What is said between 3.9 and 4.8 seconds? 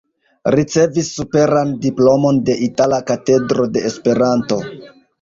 Esperanto.